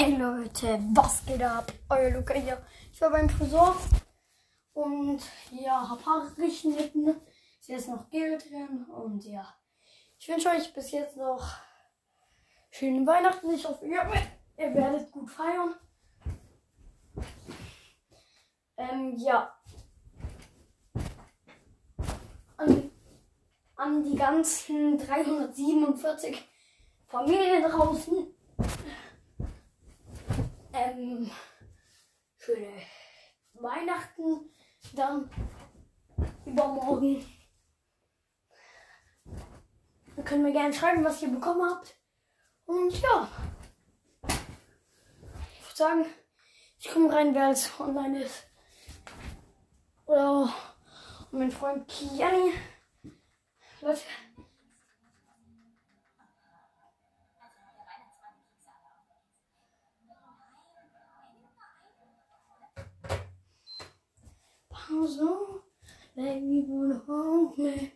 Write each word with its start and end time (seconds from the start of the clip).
Hey 0.00 0.14
Leute, 0.14 0.78
was 0.94 1.26
geht 1.26 1.42
ab? 1.42 1.72
Euer 1.88 2.10
Luca 2.10 2.32
hier. 2.32 2.64
Ich 2.92 3.00
war 3.00 3.10
beim 3.10 3.28
Friseur 3.28 3.74
und 4.72 5.18
ja, 5.50 5.90
hab 5.90 6.06
Haare 6.06 6.30
geschnitten. 6.36 7.20
Ist 7.58 7.68
jetzt 7.68 7.88
noch 7.88 8.08
Gel 8.08 8.38
drin 8.38 8.84
und 8.84 9.24
ja. 9.24 9.52
Ich 10.16 10.28
wünsche 10.28 10.50
euch 10.50 10.72
bis 10.72 10.92
jetzt 10.92 11.16
noch 11.16 11.44
schöne 12.70 13.04
Weihnachten. 13.04 13.50
Ich 13.50 13.66
hoffe, 13.66 13.86
ihr, 13.86 14.08
ihr 14.56 14.72
werdet 14.72 15.10
gut 15.10 15.32
feiern. 15.32 15.74
Ähm, 18.76 19.16
ja. 19.16 19.52
An, 22.56 22.92
an 23.74 24.04
die 24.04 24.14
ganzen 24.14 24.96
347 24.96 26.48
Familien 27.08 27.64
draußen 27.64 28.28
ähm, 30.78 31.30
schöne 32.38 32.82
Weihnachten 33.54 34.50
dann 34.94 35.30
übermorgen. 36.46 37.26
Dann 40.16 40.24
können 40.24 40.44
wir 40.44 40.52
gerne 40.52 40.72
schreiben, 40.72 41.04
was 41.04 41.22
ihr 41.22 41.30
bekommen 41.30 41.68
habt. 41.68 41.96
Und 42.64 42.92
ja. 43.00 43.28
Ich 44.26 45.64
würde 45.64 45.76
sagen, 45.76 46.06
ich 46.78 46.88
komme 46.90 47.12
rein, 47.12 47.34
wer 47.34 47.46
als 47.46 47.80
online 47.80 48.22
ist. 48.22 48.46
Oder 50.06 50.52
mein 51.30 51.50
Freund 51.50 51.88
Kiani. 51.88 52.52
Leute. 53.80 54.00
So 65.08 65.62
baby 66.14 66.64
wanna 66.68 67.00
hold 67.06 67.58
me 67.58 67.92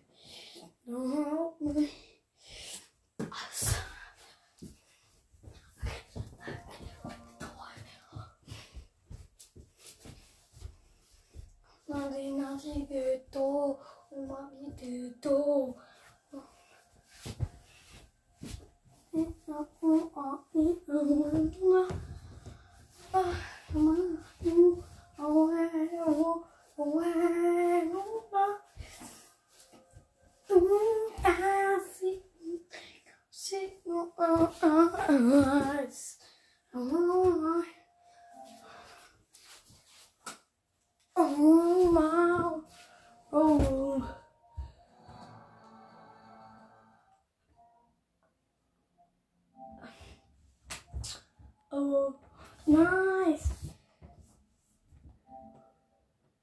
nice. 52.73 53.48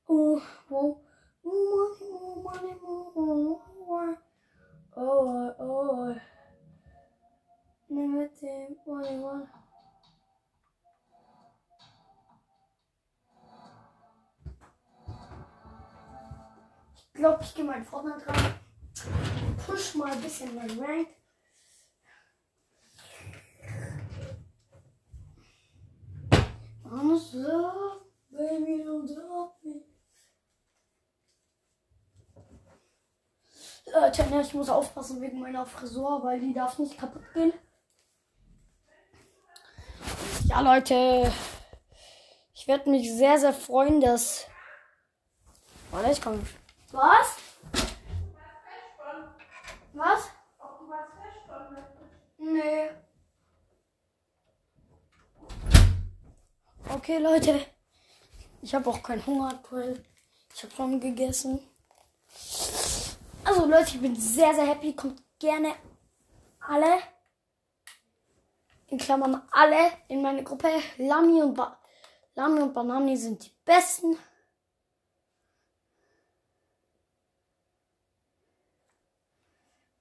Oh, 0.07 0.41
oh, 0.71 1.01
oh, 1.45 2.41
money, 2.43 2.73
oh, 2.83 3.61
oh, 3.77 4.17
oh, 4.97 5.55
oh, 5.59 6.15
Limited, 7.89 8.77
money, 8.85 9.19
one. 9.19 9.47
Ich 16.95 17.13
glaube, 17.13 17.43
ich 17.43 17.55
gehe 17.55 17.65
mal 17.65 17.83
vorne 17.83 18.17
dran. 18.17 18.53
Push 19.65 19.95
mal 19.95 20.11
ein 20.11 20.21
bisschen 20.21 20.55
mein 20.55 20.79
Rank. 20.79 21.07
Honest 26.91 27.33
love, 27.35 28.01
baby, 28.31 28.83
don't 28.83 29.07
drop 29.07 29.57
me. 29.63 29.83
Äh, 33.93 34.11
Tanja, 34.11 34.41
ich 34.41 34.53
muss 34.53 34.69
aufpassen 34.69 35.21
wegen 35.21 35.39
meiner 35.39 35.65
Frisur, 35.65 36.23
weil 36.23 36.39
die 36.39 36.53
darf 36.53 36.79
nicht 36.79 36.97
kaputt 36.97 37.23
gehen. 37.33 37.53
Ja, 40.45 40.61
Leute. 40.61 41.31
Ich 42.53 42.67
werde 42.67 42.89
mich 42.89 43.11
sehr, 43.11 43.37
sehr 43.37 43.53
freuen, 43.53 44.01
dass. 44.01 44.47
Warte, 45.91 46.11
ich 46.11 46.21
komme. 46.21 46.39
Was? 46.91 47.37
Was? 49.93 50.29
Nee. 52.37 52.89
Okay, 56.91 57.19
Leute. 57.19 57.67
Ich 58.63 58.73
habe 58.73 58.89
auch 58.89 59.03
keinen 59.03 59.23
Hunger 59.23 59.49
aktuell. 59.49 60.03
Ich 60.51 60.63
habe 60.63 60.73
schon 60.73 60.99
gegessen. 60.99 61.59
Also 63.43 63.67
Leute, 63.67 63.91
ich 63.93 64.01
bin 64.01 64.15
sehr, 64.15 64.55
sehr 64.55 64.65
happy. 64.65 64.95
Kommt 64.95 65.21
gerne 65.37 65.75
alle, 66.59 66.97
in 68.87 68.97
Klammern 68.97 69.43
alle, 69.51 69.91
in 70.07 70.23
meine 70.23 70.43
Gruppe. 70.43 70.67
Lami 70.97 71.43
und, 71.43 71.53
ba 71.53 71.79
Lami 72.33 72.61
und 72.61 72.73
Banani 72.73 73.15
sind 73.15 73.45
die 73.45 73.51
besten. 73.63 74.17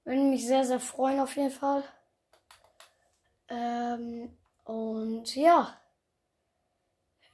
Würde 0.05 0.21
mich 0.21 0.47
sehr, 0.47 0.65
sehr 0.65 0.79
freuen 0.79 1.19
auf 1.19 1.35
jeden 1.35 1.51
Fall. 1.51 1.83
Ähm, 3.47 4.35
und 4.63 5.35
ja. 5.35 5.79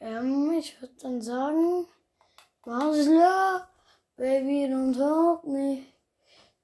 Ähm, 0.05 0.51
ich 0.51 0.79
würde 0.79 0.93
dann 1.01 1.19
sagen, 1.19 1.87
Masla, 2.63 3.67
baby, 4.15 4.67
don't 4.69 4.95
help 4.95 5.45
me. 5.45 5.87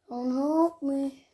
Don't 0.07 0.31
help 0.31 0.83
me. 0.83 1.25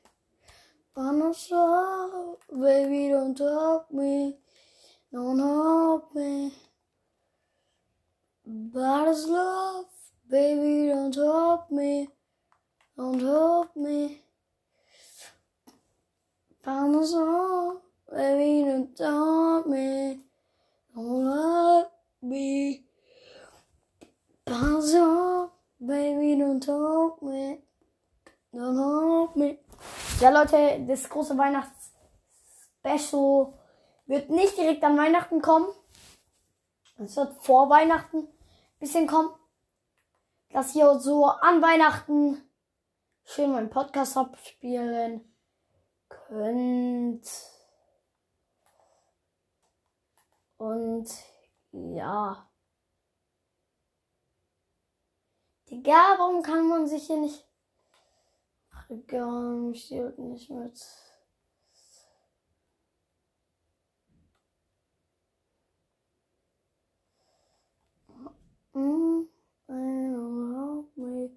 Vanessa, 0.96 2.38
baby, 2.50 3.10
don't 3.10 3.38
help 3.38 3.92
me. 3.92 4.38
Don't 5.12 5.40
help 5.40 6.16
me. 6.16 6.54
Bad 8.46 9.14
love, 9.28 9.92
baby, 10.30 10.88
don't 10.88 11.14
help 11.14 11.70
me. 11.72 12.08
Don't 12.96 13.20
help 13.20 13.76
me. 13.76 14.22
Vanessa, 16.64 17.82
baby, 18.10 18.64
don't 18.64 18.98
help 18.98 19.27
Ja, 30.20 30.30
Leute, 30.30 30.86
das 30.88 31.10
große 31.10 31.38
Weihnachts-Special 31.38 33.54
wird 34.08 34.30
nicht 34.30 34.58
direkt 34.58 34.84
an 34.84 34.98
Weihnachten 34.98 35.42
kommen. 35.42 35.68
Es 36.98 37.16
wird 37.16 37.42
vor 37.44 37.70
Weihnachten 37.70 38.18
ein 38.18 38.80
bisschen 38.80 39.08
kommen. 39.08 39.34
Dass 40.50 40.76
ihr 40.76 41.00
so 41.00 41.26
an 41.26 41.62
Weihnachten 41.62 42.42
schön 43.24 43.52
meinen 43.52 43.70
Podcast 43.70 44.18
abspielen 44.18 45.34
könnt. 46.10 47.30
Und 50.58 51.08
ja. 51.72 52.50
Digga, 55.70 56.16
warum 56.18 56.42
kann 56.42 56.68
man 56.68 56.88
sich 56.88 57.08
hier 57.08 57.18
nicht 57.18 57.47
Egal, 58.90 59.52
mich 59.70 59.88
zählt 59.88 60.18
nicht 60.18 60.50
mit. 60.50 60.82
Mm, 68.74 69.28
don't 69.68 70.54
help 70.56 70.98
me. 70.98 71.32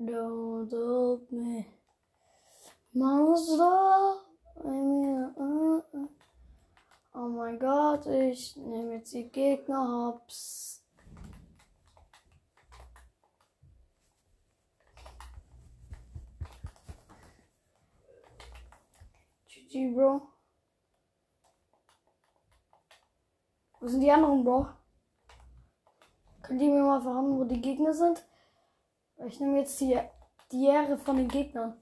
Don't 0.00 0.70
help 0.70 1.30
me. 1.30 1.66
Love. 2.94 4.20
I 4.64 4.68
uh. 5.36 7.28
mein 7.28 7.58
Gott, 7.58 8.06
ich 8.06 8.56
nehme 8.56 8.94
jetzt 8.94 9.12
die 9.12 9.28
Gegner 9.28 9.86
hops. 9.86 10.73
Bro. 19.74 20.22
Wo 23.80 23.88
sind 23.88 24.00
die 24.00 24.10
anderen, 24.10 24.44
Bro? 24.44 24.68
Könnt 26.42 26.62
ihr 26.62 26.70
mir 26.70 26.82
mal 26.82 27.02
verraten, 27.02 27.38
wo 27.38 27.44
die 27.44 27.60
Gegner 27.60 27.92
sind? 27.92 28.24
Ich 29.26 29.40
nehme 29.40 29.58
jetzt 29.58 29.80
die, 29.80 29.98
die 30.52 30.66
Ehre 30.66 30.96
von 30.96 31.16
den 31.16 31.28
Gegnern. 31.28 31.76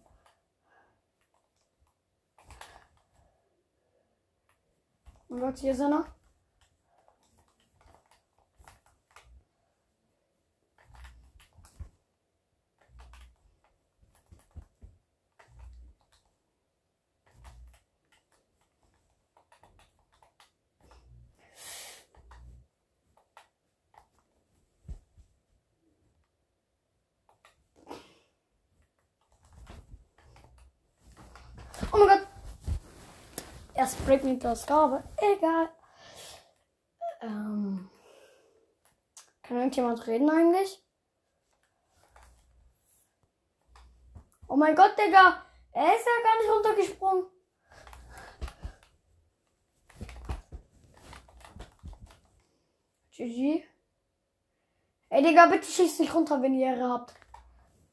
Und 5.28 5.40
Gott, 5.40 5.58
hier 5.58 5.72
ist 5.72 5.80
einer. 5.80 6.06
Oh 31.92 31.98
mein 31.98 32.08
Gott. 32.08 32.26
Er 33.74 33.86
sprayt 33.86 34.24
mit 34.24 34.42
der 34.42 34.56
Skarbe. 34.56 35.04
Egal. 35.16 35.68
Ähm. 37.20 37.90
Kann 39.42 39.56
irgendjemand 39.58 40.06
reden 40.06 40.30
eigentlich? 40.30 40.82
Oh 44.48 44.56
mein 44.56 44.74
Gott, 44.74 44.96
Digga. 44.98 45.44
Er 45.72 45.96
ist 45.96 46.06
ja 46.06 46.22
gar 46.22 46.38
nicht 46.38 46.50
runtergesprungen. 46.50 47.26
GG. 53.10 53.64
Ey, 55.10 55.22
Digga, 55.22 55.46
bitte 55.46 55.66
schießt 55.66 56.00
nicht 56.00 56.14
runter, 56.14 56.40
wenn 56.40 56.54
ihr 56.54 56.68
Ehre 56.68 56.88
habt. 56.88 57.14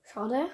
Schade. 0.03 0.49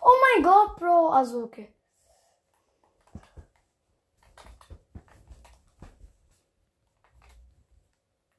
Oh 0.00 0.18
mein 0.34 0.42
Gott, 0.42 0.76
Bro. 0.76 1.10
Also, 1.10 1.44
okay. 1.44 1.72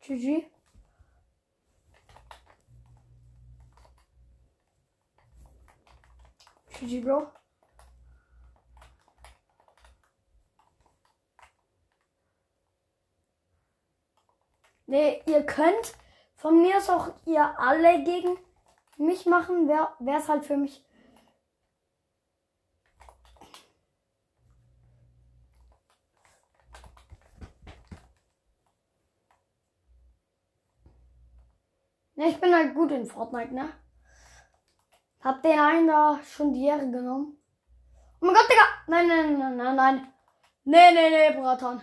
GG. 0.01 0.45
GG, 6.79 7.01
Bro. 7.01 7.31
Nee, 14.85 15.23
ihr 15.25 15.43
könnt 15.45 15.95
von 16.35 16.61
mir 16.61 16.77
aus 16.77 16.89
auch 16.89 17.13
ihr 17.25 17.57
alle 17.57 18.03
gegen 18.03 18.37
mich 18.97 19.25
machen. 19.25 19.67
Wäre 19.67 20.19
es 20.19 20.27
halt 20.27 20.45
für 20.45 20.57
mich 20.57 20.85
Ja, 32.23 32.29
ich 32.29 32.39
bin 32.39 32.55
halt 32.55 32.73
gut 32.73 32.89
in 32.91 33.05
Fortnite, 33.05 33.53
ne? 33.53 33.69
Hab 35.19 35.43
den 35.43 35.59
einen 35.59 35.87
da 35.87 36.21
schon 36.23 36.53
die 36.53 36.65
Ehre 36.65 36.89
genommen. 36.89 37.37
Oh 38.21 38.25
mein 38.25 38.33
Gott, 38.33 38.49
Digga! 38.49 38.63
Nein, 38.87 39.07
nein, 39.09 39.37
nein, 39.37 39.57
nein, 39.57 39.75
nein. 39.75 40.13
Nee, 40.63 40.93
nee, 40.93 41.09
nee, 41.09 41.37
Bratan. 41.37 41.81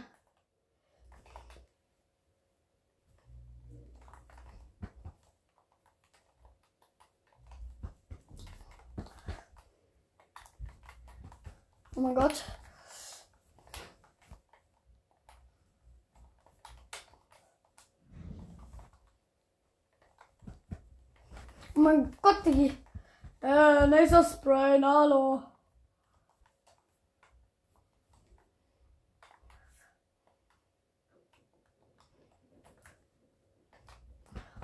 Oh 11.96 12.00
mein 12.00 12.14
Gott. 12.14 12.44
Oh 21.79 21.79
mein 21.90 22.16
Gott, 22.22 22.44
Digi. 22.46 22.76
Äh, 23.42 23.86
Laser 23.86 24.22
Spray, 24.22 24.80
hallo. 24.80 25.42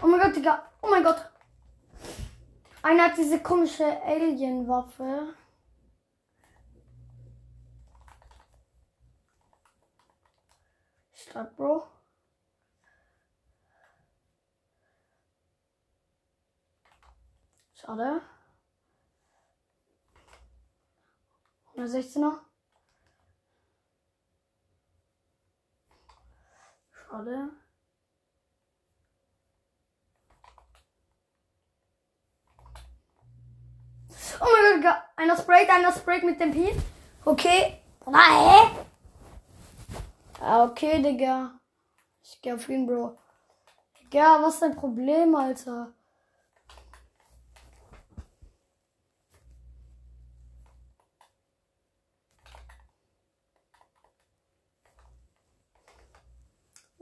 Oh 0.03 0.07
mein 0.07 0.21
Gott, 0.21 0.37
Digga. 0.37 0.71
Oh 0.83 0.89
mein 0.91 1.03
Gott. 1.03 1.31
Einer 2.83 3.05
hat 3.05 3.17
diese 3.17 3.41
komische 3.41 4.01
Alien-Waffe. 4.05 5.35
Stark, 11.13 11.57
Bro. 11.57 11.96
Schade. 17.87 18.21
116er. 21.77 22.41
Schade. 26.91 27.51
Oh 34.41 34.45
mein 34.45 34.83
Gott, 34.83 34.97
einer 35.15 35.37
sprayt, 35.37 35.71
einer 35.71 35.93
sprayt 35.93 36.25
mit 36.25 36.41
dem 36.41 36.51
Pin. 36.51 36.83
Okay. 37.25 37.81
Hä? 38.05 38.71
Ah, 40.41 40.65
okay, 40.65 41.01
Digga. 41.01 41.61
Ich 42.25 42.41
geh 42.43 42.53
auf 42.53 42.69
ihn, 42.69 42.85
Bro. 42.85 43.17
Digga, 44.01 44.43
was 44.43 44.55
ist 44.55 44.63
dein 44.63 44.75
Problem, 44.75 45.37
Alter? 45.37 45.96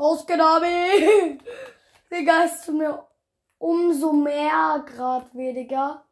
Ausgenommen. 0.05 1.41
Digga, 2.11 2.45
ist 2.45 2.65
zu 2.65 2.73
mir 2.73 3.07
umso 3.57 4.13
mehr 4.13 4.85
grad 4.87 5.35
weniger. 5.35 6.05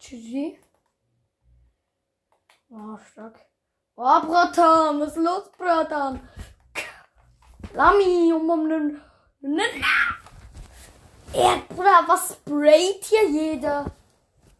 Tschüssi. 0.00 0.58
Oh, 2.70 2.98
stark. 3.08 3.38
Oh, 3.94 4.20
Bratan, 4.22 5.00
was 5.00 5.10
ist 5.10 5.18
los, 5.18 5.52
Bratan? 5.56 6.28
Lami, 7.72 8.32
um 8.32 8.50
um 8.50 8.68
den. 8.68 9.00
Ja, 11.32 12.04
was 12.08 12.32
sprayt 12.32 13.04
hier 13.04 13.30
jeder? 13.30 13.86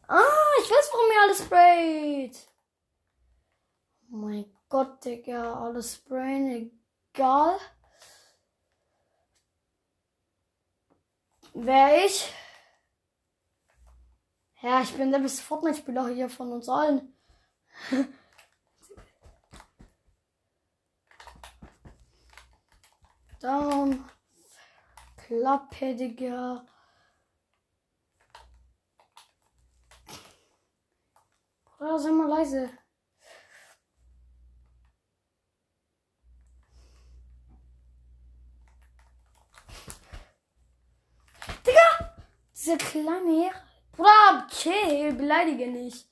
Ah, 0.07 0.23
ich 0.63 0.71
weiß, 0.71 0.91
warum 0.93 1.13
ihr 1.13 1.23
alles 1.23 1.39
sprayt. 1.39 2.49
Mein 4.11 4.47
Gott, 4.71 5.05
Digga, 5.05 5.53
alles 5.65 5.97
sprayen, 5.97 6.73
egal. 7.13 7.59
Wer 11.53 12.07
ich? 12.07 12.33
Ja, 14.63 14.81
ich 14.81 14.95
bin 14.97 15.11
der 15.11 15.19
beste 15.19 15.43
Fortnite-Spieler 15.43 16.09
hier 16.09 16.31
von 16.31 16.53
uns 16.53 16.69
allen. 16.69 17.15
Down. 23.41 24.09
Klappe, 25.17 25.95
Digga. 25.95 26.67
Bruder, 31.65 31.99
sei 31.99 32.11
mal 32.11 32.29
leise. 32.29 32.71
Dieser 42.69 42.77
kleine 42.77 43.45
Herr. 43.45 43.63
Bruder, 43.93 44.47
chill, 44.51 45.15
beleidige 45.15 45.69
nicht. 45.69 46.07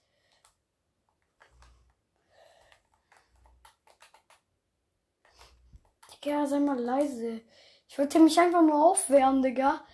Digga, 6.14 6.46
sei 6.46 6.60
mal 6.60 6.80
leise. 6.80 7.42
Ich 7.86 7.98
wollte 7.98 8.18
mich 8.20 8.40
einfach 8.40 8.62
nur 8.62 8.82
aufwärmen, 8.86 9.42
Digga. 9.42 9.84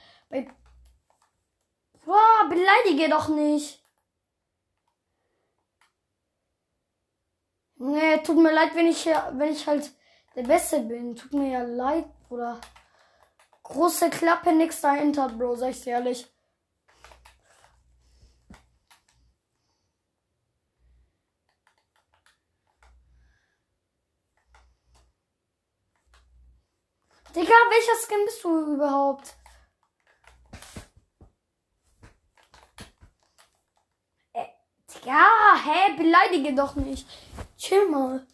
Boah, 2.04 2.49
beleidige 2.49 3.09
doch 3.09 3.26
nicht. 3.26 3.85
Nee, 7.75 8.19
tut 8.19 8.37
mir 8.37 8.52
leid, 8.52 8.76
wenn 8.76 8.87
ich, 8.87 9.04
wenn 9.07 9.50
ich 9.50 9.66
halt 9.66 9.90
der 10.37 10.45
Beste 10.45 10.78
bin. 10.78 11.16
Tut 11.16 11.33
mir 11.33 11.50
ja 11.50 11.64
leid, 11.64 12.07
Bruder. 12.28 12.61
Große 13.64 14.11
Klappe, 14.11 14.52
nix 14.52 14.81
dahinter, 14.81 15.28
Bro, 15.28 15.57
sag 15.57 15.71
ich 15.71 15.81
dir 15.81 15.95
ehrlich. 15.95 16.32
Digga, 27.53 27.71
welcher 27.71 27.97
Skin 28.07 28.25
bist 28.25 28.45
du 28.45 28.75
überhaupt? 28.75 29.37
Äh, 34.33 34.47
ja, 35.05 35.27
hä, 35.63 35.97
beleidige 35.99 36.55
doch 36.55 36.77
nicht. 36.77 37.07
Chill 37.59 37.89
mal. 37.91 38.27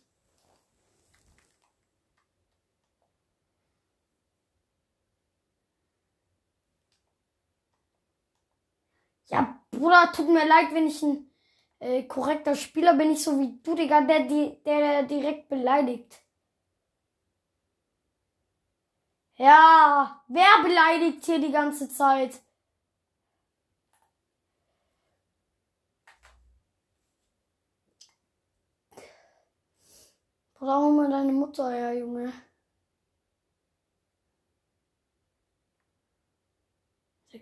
Ja, 9.26 9.60
Bruder, 9.72 10.12
tut 10.12 10.28
mir 10.28 10.46
leid, 10.46 10.72
wenn 10.72 10.86
ich 10.86 11.02
ein 11.02 11.30
äh, 11.80 12.04
korrekter 12.04 12.54
Spieler 12.54 12.94
bin, 12.94 13.08
nicht 13.08 13.22
so 13.22 13.38
wie 13.40 13.58
du, 13.64 13.74
Digga, 13.74 14.00
der, 14.02 14.20
der, 14.20 14.50
der 14.64 15.02
direkt 15.02 15.48
beleidigt. 15.48 16.22
Ja, 19.38 20.20
wer 20.28 20.62
beleidigt 20.64 21.24
hier 21.24 21.38
die 21.40 21.52
ganze 21.52 21.88
Zeit? 21.88 22.40
Brauchen 30.54 30.96
wir 30.96 31.08
deine 31.08 31.32
Mutter 31.32 31.70
her, 31.70 31.94
Junge. 31.94 32.32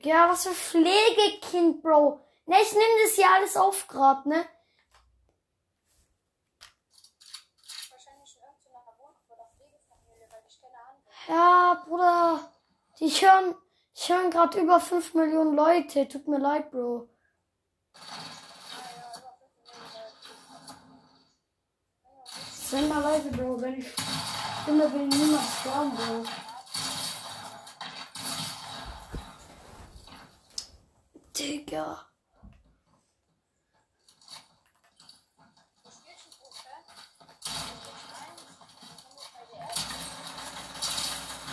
Ja, 0.03 0.29
was 0.29 0.47
für 0.47 0.55
Pflegekind, 0.55 1.83
Bro. 1.83 2.21
Ne, 2.45 2.57
ich 2.63 2.73
nehme 2.73 3.03
das 3.05 3.15
hier 3.15 3.31
alles 3.31 3.57
auf 3.57 3.89
grad, 3.89 4.27
ne? 4.27 4.47
Ja, 11.29 11.83
Bruder. 11.87 12.53
Die 13.01 13.09
hören, 13.09 13.55
ich 13.95 14.09
hören 14.09 14.31
gerade 14.31 14.61
über 14.61 14.79
5 14.81 15.15
Millionen 15.15 15.57
Leute. 15.57 16.09
Tut 16.09 16.29
mir 16.29 16.39
leid, 16.39 16.71
Bro. 16.71 17.09
Mal 22.89 23.01
leise, 23.01 23.31
Bro. 23.31 23.61
Wenn 23.61 23.79
ich 23.79 23.87
stimme, 24.63 24.93
will 24.93 25.07
niemand 25.07 25.49
sterben, 25.61 25.93
Bro. 25.97 26.25
Digga. 31.39 32.06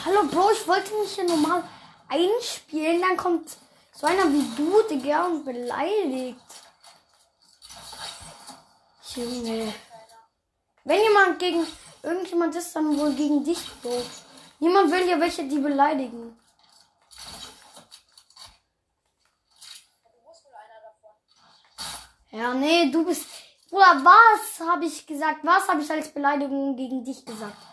Hallo 0.06 0.26
Bro, 0.26 0.52
ich 0.52 0.68
wollte 0.68 0.94
mich 0.96 1.16
hier 1.16 1.24
normal 1.24 1.64
einspielen. 2.10 3.02
Dann 3.02 3.16
kommt 3.16 3.56
so 3.94 4.06
einer 4.06 4.26
wie 4.34 4.46
du, 4.58 4.82
Digga, 4.90 5.28
und 5.28 5.46
beleidigt. 5.46 6.38
Junge. 9.16 9.74
Wenn 10.84 11.02
jemand 11.02 11.40
gegen 11.40 11.66
irgendjemand 12.02 12.54
ist, 12.54 12.76
dann 12.76 12.98
wohl 12.98 13.14
gegen 13.14 13.46
dich, 13.46 13.60
Bro. 13.82 14.04
Niemand 14.60 14.92
will 14.92 15.08
ja 15.08 15.18
welche, 15.22 15.46
die 15.46 15.60
beleidigen. 15.60 16.38
Ja, 22.32 22.54
nee, 22.54 22.92
du 22.92 23.06
bist. 23.06 23.26
Bruder, 23.70 24.04
was 24.04 24.68
habe 24.68 24.84
ich 24.86 25.08
gesagt? 25.08 25.40
Was 25.44 25.66
habe 25.70 25.82
ich 25.82 25.90
als 25.90 26.14
Beleidigung 26.14 26.76
gegen 26.76 27.06
dich 27.06 27.24
gesagt? 27.24 27.73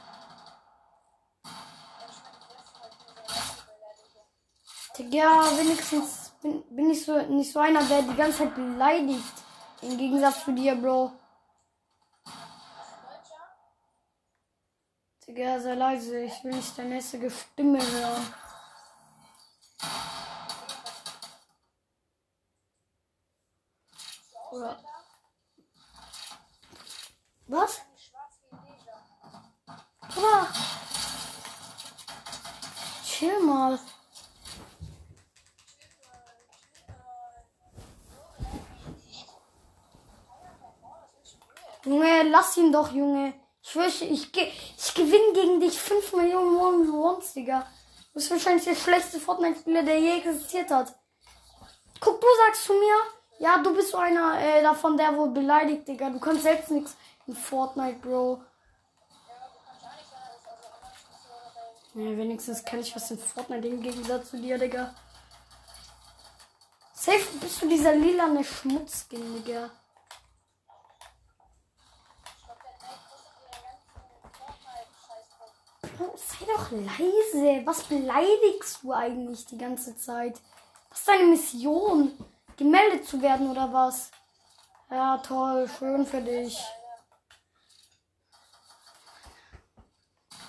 Ja, 5.08 5.56
wenigstens 5.56 6.32
bin, 6.42 6.62
bin 6.68 6.90
ich 6.90 7.04
so 7.04 7.16
nicht 7.22 7.52
so 7.52 7.60
einer, 7.60 7.82
der 7.84 8.02
die 8.02 8.14
ganze 8.14 8.38
Zeit 8.38 8.54
beleidigt. 8.54 9.32
Im 9.80 9.96
Gegensatz 9.96 10.44
zu 10.44 10.52
dir, 10.52 10.74
Bro. 10.74 11.12
Digga, 15.26 15.58
sei 15.58 15.74
leise. 15.74 16.24
Ich 16.24 16.44
will 16.44 16.52
nicht 16.52 16.76
deine 16.76 16.96
hässliche 16.96 17.30
Stimme 17.30 17.80
hören. 17.80 18.34
Oder? 24.50 24.78
Was? 27.46 27.80
Oder? 30.16 30.48
Chill 33.04 33.40
mal. 33.40 33.78
Junge, 41.90 42.22
lass 42.30 42.56
ihn 42.56 42.70
doch, 42.70 42.92
Junge. 42.92 43.34
Ich 43.60 43.74
wünsche, 43.74 44.04
ich, 44.04 44.32
ich 44.36 44.94
gewinne 44.94 45.32
gegen 45.34 45.58
dich 45.58 45.76
5 45.76 46.12
Millionen 46.12 46.92
Wons, 46.92 47.32
Digga. 47.32 47.66
Du 48.06 48.14
bist 48.14 48.30
wahrscheinlich 48.30 48.62
der 48.62 48.76
schlechteste 48.76 49.18
Fortnite-Spieler, 49.18 49.82
der 49.82 49.98
je 49.98 50.18
existiert 50.18 50.70
hat. 50.70 50.94
Guck, 51.98 52.20
du 52.20 52.26
sagst 52.46 52.62
zu 52.62 52.74
mir, 52.74 52.94
ja, 53.40 53.58
du 53.58 53.74
bist 53.74 53.90
so 53.90 53.98
einer 53.98 54.40
äh, 54.40 54.62
davon, 54.62 54.96
der 54.96 55.16
wohl 55.16 55.30
beleidigt, 55.30 55.88
Digga. 55.88 56.10
Du 56.10 56.20
kannst 56.20 56.44
selbst 56.44 56.70
nichts 56.70 56.96
in 57.26 57.34
Fortnite, 57.34 57.98
Bro. 57.98 58.40
Ja, 61.94 62.16
wenigstens 62.16 62.64
kann 62.64 62.78
ich 62.78 62.94
was 62.94 63.10
in 63.10 63.18
Fortnite 63.18 63.66
im 63.66 63.82
Gegensatz 63.82 64.30
zu 64.30 64.36
dir, 64.36 64.58
Digga. 64.58 64.94
Safe 66.94 67.26
bist 67.40 67.60
du 67.60 67.68
dieser 67.68 67.96
lilane 67.96 68.44
Schmutzskin, 68.44 69.42
Digga. 69.42 69.70
Sei 76.40 76.46
doch 76.46 76.70
leise. 76.70 77.66
Was 77.66 77.82
beleidigst 77.84 78.82
du 78.82 78.92
eigentlich 78.92 79.46
die 79.46 79.58
ganze 79.58 79.96
Zeit? 79.96 80.40
Was 80.88 81.00
ist 81.00 81.08
deine 81.08 81.26
Mission? 81.26 82.12
Gemeldet 82.56 83.06
zu 83.06 83.20
werden 83.22 83.50
oder 83.50 83.72
was? 83.72 84.10
Ja, 84.90 85.18
toll. 85.18 85.68
Schön 85.78 86.06
für 86.06 86.20
dich. 86.20 86.58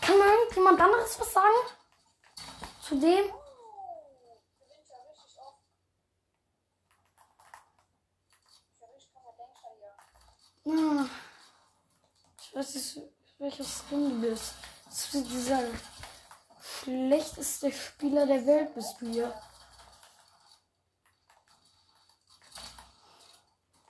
Kann 0.02 0.18
mir 0.18 0.26
irgendjemand 0.26 0.82
anderes 0.82 1.20
was 1.20 1.34
sagen? 1.34 1.56
Zu 2.82 2.96
dem? 2.96 3.32
Ah. 10.64 11.06
Ich 12.40 12.56
weiß 12.56 12.76
nicht, 12.76 13.00
welches 13.40 13.84
Skin 13.88 14.10
du 14.10 14.30
bist 14.30 14.54
dieser 15.20 15.60
schlechteste 16.84 17.72
Spieler 17.72 18.26
der 18.26 18.46
Welt 18.46 18.74
bist 18.74 18.96
du 19.00 19.08
hier. 19.08 19.34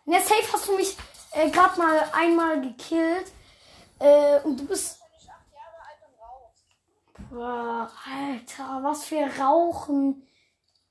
In 0.05 0.13
der 0.13 0.21
Safe 0.21 0.53
hast 0.53 0.67
du 0.67 0.75
mich 0.75 0.97
äh, 1.31 1.49
gerade 1.49 1.79
mal 1.79 2.09
einmal 2.13 2.61
gekillt. 2.61 3.31
Äh, 3.99 4.39
und 4.41 4.59
du 4.59 4.65
bist. 4.65 4.99
Boah, 7.29 7.89
Alter, 8.05 8.79
was 8.83 9.05
für 9.05 9.23
Rauchen. 9.39 10.27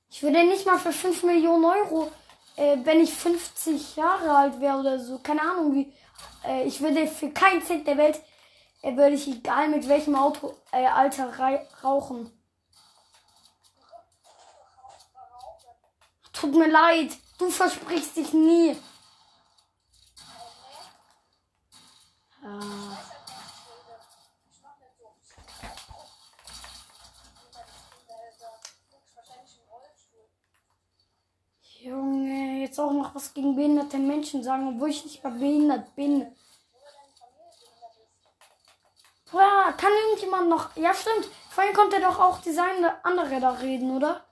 Ich 0.09 0.23
würde 0.23 0.43
nicht 0.43 0.65
mal 0.65 0.79
für 0.79 0.91
5 0.91 1.23
Millionen 1.23 1.65
Euro, 1.65 2.11
äh, 2.55 2.77
wenn 2.83 2.99
ich 2.99 3.13
50 3.13 3.95
Jahre 3.95 4.35
alt 4.35 4.59
wäre 4.59 4.79
oder 4.79 4.99
so, 4.99 5.19
keine 5.19 5.41
Ahnung 5.41 5.75
wie. 5.75 5.93
Äh, 6.43 6.63
ich 6.63 6.81
würde 6.81 7.05
für 7.07 7.29
keinen 7.29 7.61
Cent 7.61 7.85
der 7.85 7.97
Welt 7.97 8.19
er 8.81 8.97
würde 8.97 9.15
ich 9.15 9.27
egal 9.27 9.69
mit 9.69 9.87
welchem 9.87 10.15
Auto 10.15 10.55
äh, 10.71 10.85
Alter 10.85 11.31
rauchen. 11.83 12.31
Tut 16.33 16.55
mir 16.55 16.69
leid. 16.69 17.11
Du 17.37 17.49
versprichst 17.49 18.17
dich 18.17 18.33
nie. 18.33 18.75
Ah. 22.43 22.97
Junge, 31.79 32.61
jetzt 32.61 32.79
auch 32.79 32.93
noch 32.93 33.13
was 33.15 33.33
gegen 33.33 33.55
behinderte 33.55 33.97
Menschen 33.97 34.43
sagen, 34.43 34.75
obwohl 34.75 34.89
ich 34.89 35.03
nicht 35.03 35.23
mal 35.23 35.31
behindert 35.31 35.95
bin. 35.95 36.27
Boah, 39.31 39.73
irgendjemand 40.31 40.49
noch. 40.49 40.75
Ja, 40.75 40.93
stimmt. 40.93 41.27
Vorhin 41.49 41.73
konnte 41.73 41.99
doch 41.99 42.19
auch 42.19 42.39
die 42.41 42.51
seine 42.51 43.03
andere 43.03 43.39
da 43.39 43.51
reden, 43.51 43.95
oder? 43.95 44.25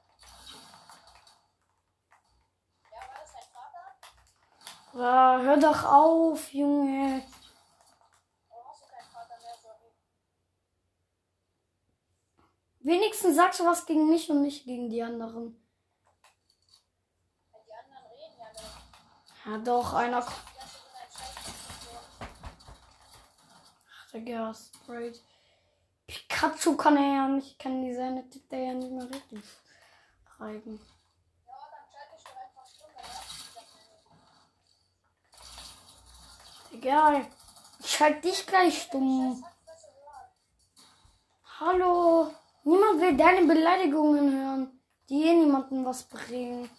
Boah, 4.94 5.40
hör 5.42 5.58
doch 5.58 5.84
auf, 5.86 6.54
Junge. 6.54 7.24
Wenigstens 12.82 13.36
sagst 13.36 13.60
du 13.60 13.66
was 13.66 13.86
gegen 13.86 14.10
mich 14.10 14.30
und 14.30 14.42
nicht 14.42 14.66
gegen 14.66 14.90
die 14.90 15.04
anderen. 15.04 15.56
Ja, 19.46 19.58
doch, 19.58 19.94
einer. 19.94 20.26
Der 24.12 24.22
Gas, 24.22 24.72
Sprite. 24.76 25.20
Pikachu 26.10 26.76
kann 26.76 26.98
er 26.98 27.14
ja 27.14 27.28
nicht, 27.28 27.60
kann 27.60 27.84
die 27.84 27.94
seine 27.94 28.28
Titte 28.28 28.56
ja 28.56 28.74
nicht 28.74 28.92
mehr 28.92 29.08
richtig 29.08 29.44
schreiben. 30.26 30.80
Egal. 36.74 37.28
Ich 37.80 37.92
schalte 37.92 38.22
dich 38.22 38.44
gleich 38.48 38.82
stumm. 38.82 39.44
Hallo. 41.60 42.34
Niemand 42.64 43.02
will 43.02 43.16
deine 43.16 43.46
Beleidigungen 43.46 44.32
hören, 44.32 44.82
die 45.10 45.28
eh 45.28 45.34
niemandem 45.34 45.86
was 45.86 46.04
bringen. 46.06 46.70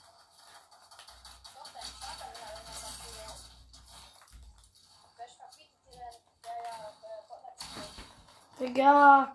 Digga. 8.61 9.35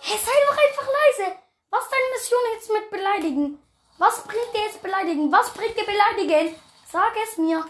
Hey, 0.00 0.16
sei 0.16 0.30
doch 0.46 0.56
einfach 0.56 0.86
leise. 0.86 1.36
Was 1.70 1.84
ist 1.84 1.90
deine 1.90 2.10
Mission 2.14 2.40
jetzt 2.54 2.70
mit 2.70 2.90
beleidigen? 2.90 3.58
Was 3.98 4.22
bringt 4.22 4.54
dir 4.54 4.60
jetzt 4.66 4.80
beleidigen? 4.80 5.32
Was 5.32 5.52
bringt 5.52 5.76
dir 5.76 5.84
beleidigen? 5.84 6.54
Sag 6.88 7.14
es 7.24 7.36
mir. 7.36 7.64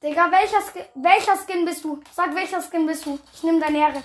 Digga, 0.00 0.30
welcher, 0.30 0.62
Skin, 0.62 0.84
welcher 0.94 1.36
Skin 1.36 1.64
bist 1.64 1.82
du? 1.82 2.00
Sag, 2.14 2.34
welcher 2.36 2.62
Skin 2.62 2.86
bist 2.86 3.04
du? 3.04 3.18
Ich 3.34 3.42
nehme 3.42 3.58
deine 3.58 3.78
Ehre. 3.78 4.02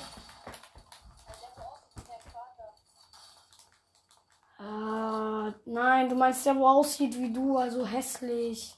Ah, 4.66 5.54
nein, 5.66 6.10
du 6.10 6.16
meinst 6.16 6.44
der, 6.44 6.56
wo 6.56 6.68
aussieht 6.68 7.16
wie 7.20 7.32
du, 7.32 7.58
also 7.58 7.86
hässlich. 7.86 8.76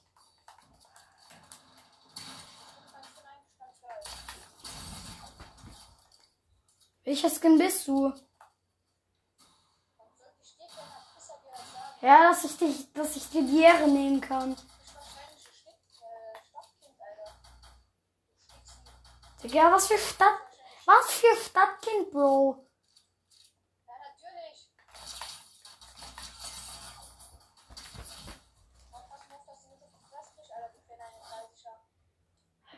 Welcher 7.06 7.30
Skin 7.30 7.58
bist 7.58 7.88
du? 7.88 8.14
Ja, 12.02 12.30
dass 12.30 12.44
ich 12.44 12.58
dich, 12.58 12.92
dass 12.92 13.16
ich 13.16 13.30
dir 13.30 13.44
die 13.44 13.62
Ehre 13.62 13.88
nehmen 13.88 14.20
kann. 14.20 14.58
Digga, 19.42 19.72
was 19.72 19.88
für 19.88 19.98
Stadt. 19.98 20.38
Was 20.86 21.12
für 21.14 21.36
Stadtkind, 21.38 22.12
Bro? 22.12 22.67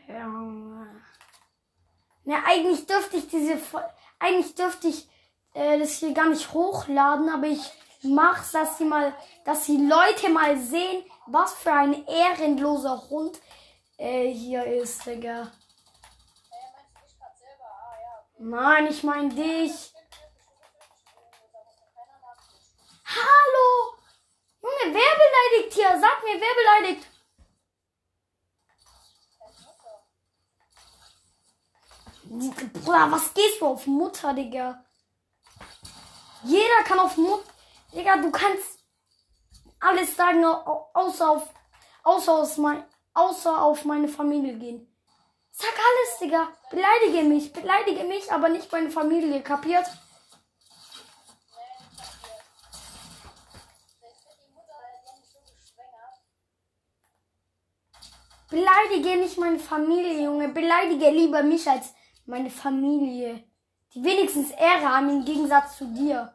Für 0.10 0.14
39er. 0.14 0.14
Ja. 0.14 0.88
Na, 2.26 2.44
eigentlich 2.46 2.86
dürfte 2.86 3.18
ich 3.18 3.28
diese. 3.28 3.60
Eigentlich 4.20 4.56
dürfte 4.56 4.88
ich 4.88 5.08
äh, 5.54 5.80
das 5.80 5.94
hier 5.94 6.14
gar 6.14 6.28
nicht 6.28 6.52
hochladen, 6.54 7.30
aber 7.30 7.48
ich 7.48 7.72
mach's, 8.04 8.52
dass 8.52 8.78
sie 8.78 8.86
mal. 8.86 9.14
Dass 9.46 9.66
die 9.66 9.78
Leute 9.78 10.30
mal 10.30 10.58
sehen, 10.58 11.04
was 11.28 11.54
für 11.54 11.72
ein 11.72 12.06
ehrenloser 12.08 13.10
Hund 13.10 13.40
äh, 13.98 14.32
hier 14.32 14.66
ist, 14.66 15.06
Digga. 15.06 15.52
Nein, 18.38 18.88
ich 18.88 19.04
mein 19.04 19.30
dich. 19.30 19.94
Hallo! 23.06 23.98
Junge, 24.62 24.94
wer 24.94 24.94
beleidigt 24.94 25.74
hier? 25.74 26.00
Sag 26.00 26.24
mir, 26.24 26.40
wer 26.40 26.84
beleidigt? 26.84 27.10
Deine 29.40 29.58
Mutter. 29.68 30.00
Bruder, 32.30 33.12
was 33.12 33.34
gehst 33.34 33.60
du 33.60 33.66
auf 33.66 33.88
Mutter, 33.88 34.34
Digga? 34.34 34.84
Jeder 36.44 36.84
kann 36.86 37.00
auf 37.00 37.18
Mutter. 37.18 37.44
Digga, 37.94 38.18
du 38.18 38.30
kannst 38.32 38.80
alles 39.80 40.16
sagen, 40.16 40.46
au- 40.46 40.90
außer 40.94 41.28
auf, 41.32 41.50
außer, 42.04 42.34
aus 42.34 42.58
mein, 42.58 42.84
außer 43.16 43.62
auf 43.62 43.84
meine 43.86 44.08
Familie 44.08 44.54
gehen. 44.58 44.86
Sag 45.52 45.74
alles, 45.74 46.20
Digga. 46.20 46.50
Beleidige 46.70 47.24
mich, 47.28 47.52
beleidige 47.52 48.04
mich, 48.04 48.32
aber 48.32 48.50
nicht 48.50 48.72
meine 48.72 48.92
Familie, 48.92 49.42
kapiert? 49.42 49.88
Beleidige 58.50 59.18
nicht 59.18 59.38
meine 59.38 59.60
Familie, 59.60 60.24
Junge. 60.24 60.50
Beleidige 60.50 61.10
lieber 61.10 61.44
mich 61.44 61.68
als 61.70 61.94
meine 62.30 62.50
Familie. 62.50 63.44
Die 63.94 64.04
wenigstens 64.04 64.52
Ehre 64.52 64.88
haben 64.88 65.10
im 65.10 65.26
Gegensatz 65.26 65.78
zu 65.78 65.88
dir. 65.88 66.32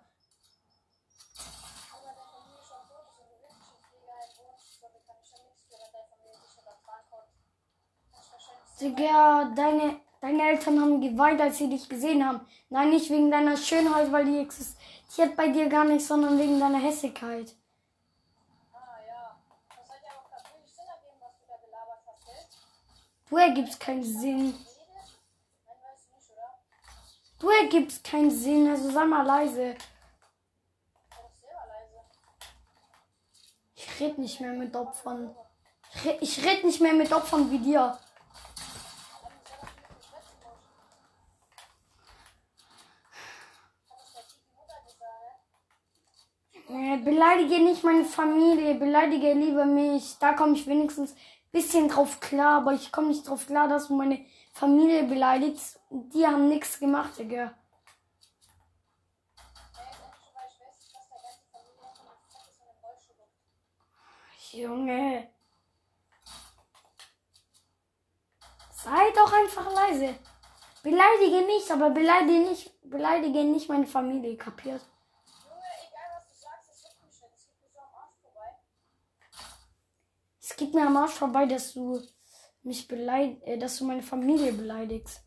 Du 8.81 8.91
Digga, 8.91 9.53
deine, 9.57 10.01
deine 10.21 10.43
Eltern 10.43 10.81
haben 10.81 11.01
geweint, 11.01 11.41
als 11.41 11.59
sie 11.59 11.71
dich 11.71 11.89
gesehen 11.89 12.27
haben. 12.27 12.41
Nein, 12.69 12.91
nicht 12.91 13.09
wegen 13.09 13.31
deiner 13.31 13.57
Schönheit, 13.57 14.11
weil 14.11 14.25
die 14.25 14.39
existiert 14.39 15.37
bei 15.37 15.49
dir 15.49 15.69
gar 15.69 15.85
nicht, 15.85 16.05
sondern 16.05 16.39
wegen 16.39 16.59
deiner 16.59 16.81
Hässigkeit. 16.81 17.55
Ah, 18.73 18.99
ja. 19.07 19.37
Das 19.69 19.89
hat 19.89 20.03
Du 27.45 27.51
ergibst 27.51 28.03
keinen 28.03 28.31
Sinn, 28.31 28.71
also 28.71 28.91
sei 28.91 29.05
mal 29.05 29.23
leise. 29.23 29.75
Ich 33.75 34.01
red 34.01 34.17
nicht 34.17 34.41
mehr 34.41 34.55
mit 34.55 34.75
Opfern. 34.75 35.37
Ich 35.93 36.05
red, 36.07 36.23
ich 36.23 36.43
red 36.43 36.65
nicht 36.65 36.81
mehr 36.81 36.95
mit 36.95 37.13
Opfern 37.13 37.51
wie 37.51 37.59
dir. 37.59 37.99
Äh, 46.71 46.97
Beleidige 46.97 47.63
nicht 47.63 47.85
meine 47.85 48.07
Familie, 48.07 48.77
beleidige 48.77 49.35
lieber 49.35 49.67
mich. 49.67 50.17
Da 50.19 50.33
komme 50.33 50.55
ich 50.55 50.67
wenigstens 50.67 51.13
ein 51.13 51.19
bisschen 51.53 51.89
drauf 51.91 52.21
klar, 52.21 52.63
aber 52.63 52.73
ich 52.73 52.91
komme 52.91 53.09
nicht 53.09 53.29
drauf 53.29 53.47
klar, 53.47 53.69
dass 53.69 53.89
du 53.89 53.97
meine 53.97 54.25
Familie 54.55 55.03
beleidigst. 55.03 55.79
Die 55.97 56.27
haben 56.27 56.49
nichts 56.49 56.79
gemacht, 56.79 57.19
Digga. 57.19 57.55
Junge. 64.53 65.29
Sei 68.71 69.11
doch 69.15 69.33
einfach 69.33 69.73
leise. 69.73 70.15
Beleidige 70.83 71.47
mich, 71.47 71.73
aber 71.73 71.91
beleidige 71.91 72.41
nicht, 72.41 72.73
beleidige 72.83 73.45
nicht 73.45 73.69
meine 73.69 73.87
Familie, 73.87 74.37
kapiert? 74.37 74.83
Junge, 75.45 75.63
egal 75.89 76.09
was 76.17 76.29
du 76.29 76.35
sagst, 76.35 76.69
das 76.69 76.83
juckt 76.83 77.03
mich 77.03 77.21
nicht. 77.23 77.33
Das 77.33 77.47
geht 77.57 77.73
mir 77.73 77.83
am 77.83 77.95
Arsch 77.95 78.19
vorbei. 78.23 78.51
Es 80.41 80.57
geht 80.57 80.75
mir 80.75 80.87
am 80.87 80.97
Arsch 80.97 81.13
vorbei, 81.15 81.47
dass 81.47 81.73
du 81.73 82.03
mich 82.63 82.87
beleidigt, 82.87 83.43
äh, 83.45 83.59
dass 83.59 83.79
du 83.79 83.85
meine 83.85 84.03
Familie 84.03 84.53
beleidigst. 84.53 85.23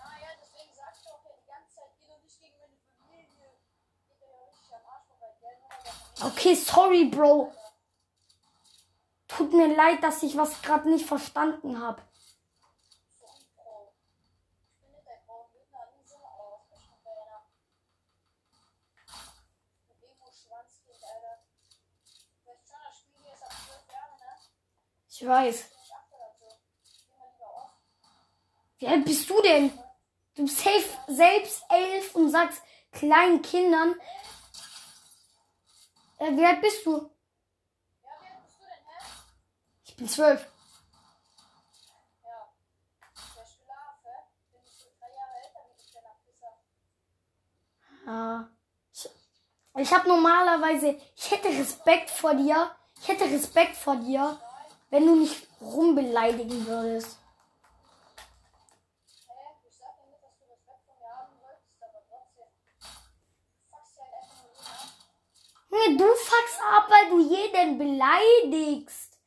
Ah 0.00 0.16
ja, 0.20 0.28
deswegen 0.42 0.74
sag 0.74 0.94
ich 0.96 1.04
doch 1.04 1.22
ja 1.24 1.36
die 1.38 1.46
ganze 1.46 1.74
Zeit, 1.76 1.90
geh 2.00 2.06
doch 2.08 2.22
nicht 2.22 2.40
gegen 2.40 2.56
meine 2.58 2.76
Familie. 2.98 3.52
Geht 4.08 4.20
dir 4.20 4.26
ja 4.26 4.44
richtig 4.48 4.74
am 4.74 4.86
Arsch 4.90 5.06
vorbei, 5.06 5.36
gell? 5.40 5.56
Nur 5.60 5.68
weil 5.70 5.82
der 5.84 5.92
Familie 5.92 6.09
Okay, 6.22 6.54
sorry, 6.54 7.06
Bro. 7.06 7.52
Tut 9.26 9.52
mir 9.54 9.74
leid, 9.74 10.02
dass 10.02 10.22
ich 10.22 10.36
was 10.36 10.60
gerade 10.60 10.90
nicht 10.90 11.06
verstanden 11.06 11.80
habe. 11.80 12.02
Ich 12.02 12.36
bin 14.80 14.90
nicht 14.90 15.06
dein 15.06 15.24
Bro. 15.26 15.48
Mit 15.52 15.72
einer 15.72 15.86
nie 15.92 16.04
so 16.06 16.16
aus. 16.16 16.60
Ich 16.72 16.80
bin 16.80 16.98
deiner. 17.04 17.40
Mit 19.88 20.02
Ego 20.02 20.26
Schwanzkind, 20.30 21.02
Alter. 21.02 21.38
Du 22.44 22.48
weißt 22.50 22.68
schon, 22.68 22.80
das 22.84 22.98
Spiel 22.98 23.16
hier 23.22 23.32
ist 23.32 23.42
ab 23.42 23.52
12 23.66 23.88
Jahren? 23.88 24.40
Ich 25.08 25.26
weiß. 25.26 25.56
Ich 25.60 25.66
bin 25.70 25.80
nicht 25.80 25.94
8 25.94 26.12
oder 26.12 26.30
so. 26.38 26.48
Geh 27.06 27.14
mal 27.16 27.28
lieber 27.32 27.50
auf. 27.56 27.70
Wie 28.78 28.88
alt 28.88 29.04
bist 29.04 29.30
du 29.30 29.40
denn? 29.42 29.72
Du 30.34 30.42
bist 30.42 30.58
safe 30.58 30.88
selbst 31.06 31.64
elf 31.70 32.14
und 32.14 32.30
sagst 32.30 32.62
kleinen 32.92 33.40
Kindern. 33.42 33.94
Äh, 36.20 36.36
wie 36.36 36.44
alt 36.44 36.60
bist 36.60 36.84
du? 36.84 36.92
Ja, 36.92 38.10
wie 38.20 38.28
alt 38.28 38.42
bist 38.44 38.58
du 38.60 38.64
denn, 38.64 38.84
hä? 38.86 38.98
Ich 39.84 39.96
bin 39.96 40.08
zwölf. 40.08 40.46
Ja. 42.22 42.52
Der 43.36 43.46
Schlaf, 43.46 43.96
hä? 44.04 44.16
Bin 44.52 44.60
ich 44.62 44.76
so 44.78 44.88
drei 44.98 45.08
Jahre 45.08 45.36
älter 45.42 45.60
wie 45.66 45.74
ich, 45.82 45.90
der 45.90 46.00
Pisser. 46.24 46.52
Ja. 48.06 48.50
Ich, 48.92 49.08
ich 49.76 50.04
normalerweise, 50.04 51.00
ich 51.16 51.30
hätte 51.30 51.48
Respekt 51.48 52.10
vor 52.10 52.34
dir. 52.34 52.76
Ich 53.00 53.08
hätte 53.08 53.24
Respekt 53.24 53.76
vor 53.76 53.96
dir, 53.96 54.38
wenn 54.90 55.06
du 55.06 55.16
nicht 55.16 55.48
rumbeleidigen 55.62 56.66
würdest. 56.66 57.18
Hä? 59.26 59.32
Ich 59.66 59.74
sag 59.78 59.96
dir 59.96 60.10
nicht, 60.10 60.22
dass 60.22 60.36
du 60.38 60.44
Respekt 60.52 60.84
vor 60.84 60.96
mir 60.96 61.08
haben 61.16 61.32
solltest, 61.40 61.82
aber 61.82 62.02
trotzdem. 62.10 62.48
Fuckst 63.70 63.96
dir 63.96 64.02
halt 64.02 64.12
einfach 64.20 64.42
nur 64.44 64.52
jeden 64.52 64.68
ab. 64.68 64.90
Nee, 65.70 65.96
du 65.96 66.14
fuckst 66.14 66.60
ab, 66.60 66.90
jeden 67.60 67.78
beleidigst. 67.78 69.18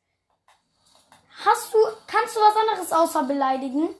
Hast 1.44 1.74
du, 1.74 1.78
kannst 2.06 2.36
du 2.36 2.40
was 2.40 2.56
anderes 2.56 2.92
außer 2.92 3.24
beleidigen? 3.24 3.90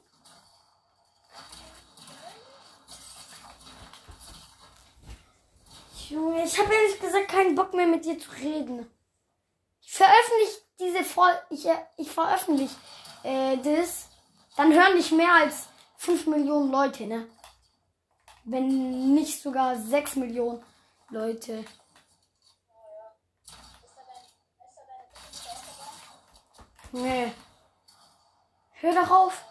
Junge, 6.09 6.45
ich 6.45 6.59
habe 6.59 6.73
ehrlich 6.73 7.01
gesagt 7.01 7.29
keinen 7.29 7.55
Bock 7.55 7.75
mehr 7.75 7.87
mit 7.87 8.05
dir 8.05 8.19
zu 8.19 8.31
reden. 8.33 8.91
Ich 9.81 9.93
veröffentliche 9.93 10.61
diese 10.79 11.05
Folge, 11.05 11.41
ich, 11.51 11.67
äh, 11.67 11.77
ich 11.97 12.11
veröffentliche 12.11 12.75
äh, 13.23 13.57
das, 13.59 14.09
dann 14.57 14.73
hören 14.73 14.97
dich 14.97 15.11
mehr 15.11 15.33
als 15.33 15.67
5 15.97 16.27
Millionen 16.27 16.71
Leute, 16.71 17.07
ne? 17.07 17.27
Wenn 18.45 19.15
nicht 19.15 19.43
sogar 19.43 19.77
6 19.77 20.17
Millionen 20.17 20.63
Leute. 21.09 21.53
Ist 21.53 21.69
da 23.97 24.07
dein, 24.07 24.69
ist 24.69 24.77
da 24.77 24.83
deine 24.87 25.09
Bitte 25.09 25.31
nicht 25.31 25.51
aufgegangen? 25.51 26.03
Nee. 26.95 27.33
Hör 28.75 28.95
doch 28.95 29.11
auf. 29.11 29.45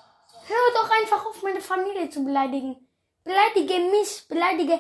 Hör 0.48 0.74
doch 0.76 0.90
einfach 0.90 1.26
auf, 1.26 1.44
meine 1.44 1.60
Familie 1.60 2.10
zu 2.10 2.24
beleidigen. 2.24 2.88
Beleidige 3.26 3.80
mich, 3.80 4.26
beleidige, 4.30 4.80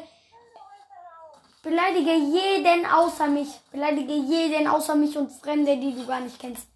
beleidige 1.61 2.13
jeden 2.13 2.85
außer 2.85 3.27
mich. 3.27 3.49
Beleidige 3.69 4.13
jeden 4.13 4.65
außer 4.69 4.95
mich 4.95 5.17
und 5.17 5.29
Fremde, 5.29 5.75
die 5.75 5.93
du 5.93 6.07
gar 6.07 6.21
nicht 6.21 6.39
kennst. 6.39 6.69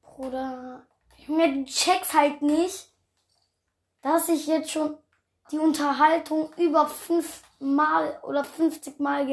Bruder, 0.00 0.86
Junge, 1.26 1.52
du 1.52 1.64
checkst 1.66 2.14
halt 2.14 2.40
nicht, 2.40 2.88
dass 4.00 4.30
ich 4.30 4.46
jetzt 4.46 4.70
schon 4.70 4.96
die 5.50 5.58
Unterhaltung 5.58 6.54
über 6.54 6.86
fünf 6.86 7.42
Mal 7.62 8.20
oder 8.22 8.44
50 8.44 9.00
Mal 9.00 9.26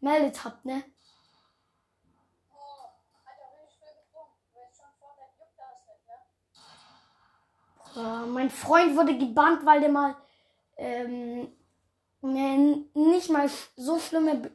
gemeldet 0.00 0.44
hab, 0.44 0.64
ne? 0.64 0.76
Ne? 0.76 0.84
Äh, 7.96 8.26
mein 8.26 8.50
Freund 8.50 8.96
wurde 8.96 9.16
gebannt, 9.16 9.64
weil 9.66 9.80
der 9.80 9.90
mal 9.90 10.16
ähm, 10.76 11.52
mir 12.22 12.84
nicht 12.94 13.30
mal 13.30 13.50
so 13.76 13.98
schlimme 13.98 14.36
Be 14.36 14.50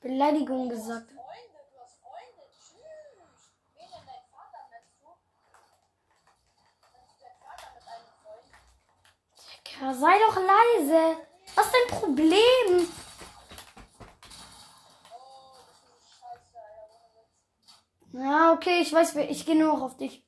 Beleidigungen 0.00 0.70
gesagt 0.70 1.10
hat. 1.10 1.16
Freunde, 1.16 1.60
du 1.70 1.78
hast 1.78 2.00
Freunde. 2.00 2.42
Tschüss. 2.48 3.52
Wen 3.74 3.84
denn 3.84 4.06
dein 4.06 4.24
Vater 4.30 4.64
du? 4.98 5.08
Du 6.80 6.96
deinen 7.20 7.38
Vater 7.38 7.68
mit 7.74 7.84
einem? 7.86 8.08
Digga, 9.66 9.92
sei 9.94 10.18
doch 10.26 10.36
leise. 10.36 11.29
Was 11.60 11.66
ist 11.66 11.74
dein 11.74 11.98
Problem? 12.00 12.88
Ja, 18.12 18.52
okay, 18.54 18.80
ich 18.80 18.90
weiß, 18.90 19.14
ich 19.16 19.44
gehe 19.44 19.56
nur 19.56 19.74
noch 19.74 19.82
auf 19.82 19.96
dich. 19.98 20.26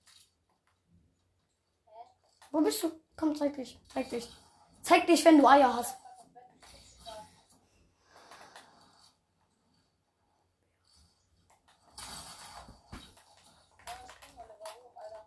Wo 2.51 2.61
bist 2.61 2.83
du? 2.83 2.93
Komm, 3.17 3.35
zeig 3.35 3.55
dich. 3.55 3.81
Zeig 3.95 4.11
dich. 4.11 4.29
Zeig 4.83 5.07
dich, 5.07 5.25
wenn 5.25 5.39
du 5.39 5.49
Eier 5.49 5.75
hast. 5.75 5.97
Mal 6.05 6.11
vom 6.19 6.35
Bett, 6.35 6.45
ich 6.55 6.71
krieg's 6.71 6.99
grad. 7.03 7.25
Ja, 13.87 13.95
das 13.97 14.11
kriegen 14.19 14.37
wir 14.37 14.45
lieber 14.45 14.71
hoch, 14.75 14.97
Alter. 15.03 15.27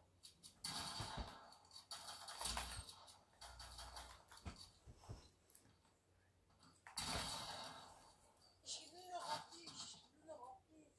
Ich 8.67 8.91
will 8.91 9.07
nur 9.09 9.23
auf 9.23 9.49
dich, 9.51 9.71
ich 9.73 10.03
will 10.11 10.25
nur 10.25 10.35
auf 10.35 10.59
dich. 10.69 10.91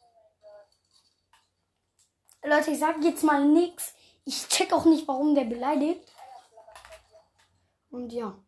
oh 0.00 0.06
mein 0.12 0.40
Gott. 0.40 0.68
Leute, 2.62 2.74
ich 2.74 2.78
sag 2.78 3.02
jetzt 3.02 3.24
mal 3.24 3.44
nix. 3.44 3.92
Ich 4.24 4.46
check 4.46 4.72
auch 4.72 4.84
nicht, 4.84 5.08
warum 5.08 5.34
der 5.34 5.42
beleidigt. 5.42 6.08
Und 7.90 8.12
ja. 8.12 8.38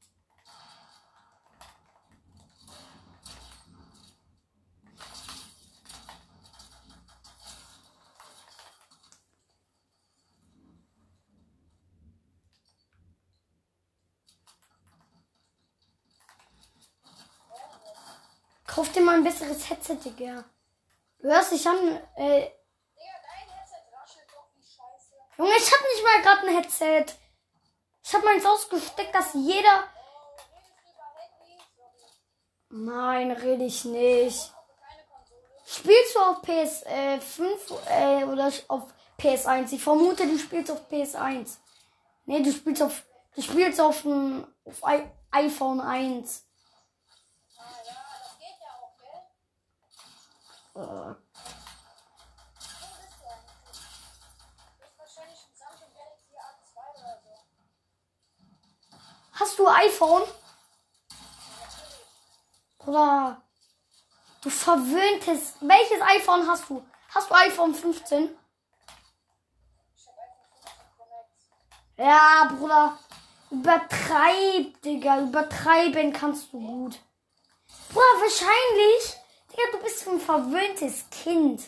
Kauf 18.64 18.92
dir 18.92 19.03
mal 19.03 19.16
ein 19.16 19.24
besseres 19.24 19.68
Headset, 19.68 19.96
Digga. 20.05 20.44
Du 21.18 21.29
hörst 21.29 21.50
dich 21.50 21.66
an, 21.66 21.77
äh, 22.16 22.50
Digga, 22.96 23.18
dein 23.22 23.48
Headset 23.50 23.85
raschelt 23.92 24.29
doch 24.33 24.48
wie 24.55 24.62
Scheiße. 24.62 25.14
Junge, 25.38 25.57
ich 25.57 25.72
hab 25.72 25.81
nicht 25.83 26.05
mal 26.05 26.22
gerade 26.22 26.34
ein 26.46 26.57
Headset. 26.57 27.07
Ich 28.02 28.14
hab 28.14 28.24
meins 28.24 28.44
ausgesteckt, 28.44 29.14
dass 29.14 29.35
jeder. 29.35 29.85
Nein, 32.68 33.30
rede 33.30 33.64
ich 33.64 33.85
nicht. 33.85 34.52
Spielst 35.66 36.14
du 36.14 36.20
auf 36.20 36.42
PS5 36.42 37.88
äh, 37.88 38.24
oder 38.24 38.52
auf 38.68 38.83
PS1? 39.18 39.72
Ich 39.72 39.83
vermute, 39.83 40.26
du 40.26 40.38
spielst 40.38 40.70
auf 40.70 40.88
PS1. 40.90 41.57
Nee, 42.26 42.42
du 42.42 42.52
spielst 42.52 42.83
auf. 42.83 43.04
Du 43.35 43.42
spielst 43.42 43.80
auf 43.80 44.02
dem 44.02 44.46
auf 44.64 44.83
I 44.87 45.04
iPhone 45.30 45.80
1. 45.80 46.44
Ah 47.57 47.62
ja, 47.85 47.96
das 48.22 48.38
geht 48.38 48.59
ja 48.61 48.70
auch, 48.80 48.96
gell? 50.74 51.12
Äh, 51.12 51.23
hast 59.54 59.58
du 59.58 59.68
iPhone? 59.68 60.22
Oder 62.86 63.40
du 64.42 64.50
verwöhntes. 64.50 65.54
Welches 65.60 66.00
iPhone 66.02 66.46
hast 66.48 66.68
du? 66.68 66.84
Hast 67.14 67.30
du 67.30 67.34
iPhone 67.34 67.74
15? 67.74 68.36
Ich 69.96 70.06
hab 70.06 70.14
iPhone 70.18 70.52
15 70.58 70.72
Pro 70.96 71.06
Max. 71.06 71.30
Ja, 71.96 72.52
Bruder. 72.56 72.98
Übertreib, 73.50 74.82
Digga. 74.82 75.20
Übertreiben 75.20 76.12
kannst 76.12 76.52
du 76.52 76.60
gut. 76.60 76.98
Bruder, 77.90 78.20
wahrscheinlich. 78.20 79.16
Digga, 79.50 79.62
du 79.72 79.78
bist 79.84 80.08
ein 80.08 80.20
verwöhntes 80.20 81.08
Kind. 81.10 81.60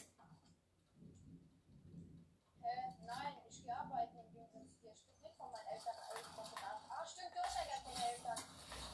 Hä? 2.61 2.95
Nein, 3.07 3.37
ich 3.49 3.65
geh 3.65 3.71
arbeiten 3.71 4.19
im 4.19 4.33
Gegensatz 4.35 4.69
zu 4.75 4.83
dir. 4.83 4.93
Ich 4.93 5.05
krieg 5.07 5.23
nicht 5.23 5.37
von 5.39 5.51
meinen 5.53 5.69
Eltern 5.69 5.95
alles 6.11 6.27
von 6.35 6.45
ab. 6.45 6.83
Ah, 6.91 7.07
stimmt, 7.07 7.33
du 7.33 7.39
hast 7.41 7.55
ja 7.55 7.63
gar 7.71 7.81
keine 7.85 8.11
Eltern. 8.11 8.45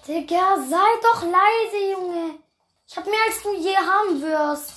Digga, 0.07 0.57
sei 0.69 1.01
doch 1.01 1.23
leise, 1.23 1.93
Junge. 1.93 2.39
Ich 2.89 2.97
hab 2.97 3.07
mehr 3.07 3.23
als 3.29 3.43
du 3.43 3.55
je 3.55 3.77
haben 3.77 4.21
wirst. 4.21 4.73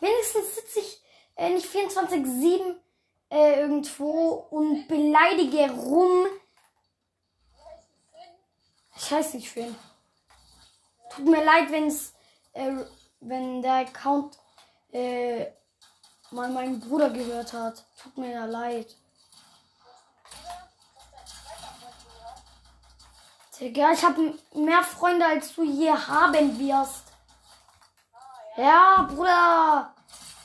Wenigstens 0.00 0.54
sitze 0.54 0.80
ich 0.80 1.02
äh, 1.34 1.48
nicht 1.50 1.66
24-7 1.66 2.76
äh, 3.30 3.60
irgendwo 3.60 4.46
und 4.50 4.86
beleidige 4.86 5.70
rum. 5.70 6.26
Ich 8.96 9.10
heiße 9.10 9.36
nicht 9.36 9.50
Finn. 9.50 9.74
Tut 11.14 11.24
mir 11.24 11.42
leid, 11.42 11.70
wenn's, 11.70 12.12
äh, 12.52 12.72
wenn 13.20 13.62
der 13.62 13.76
Account 13.76 14.38
äh, 14.92 15.46
mal 16.30 16.50
meinen 16.50 16.80
Bruder 16.80 17.08
gehört 17.08 17.54
hat. 17.54 17.84
Tut 18.02 18.18
mir 18.18 18.32
ja 18.32 18.44
leid. 18.44 18.94
Digga, 23.58 23.92
ich 23.92 24.04
habe 24.04 24.34
mehr 24.54 24.82
Freunde, 24.82 25.24
als 25.24 25.54
du 25.54 25.64
je 25.64 25.90
haben 25.90 26.58
wirst. 26.58 27.04
Ja, 28.56 29.08
Bruder. 29.08 29.94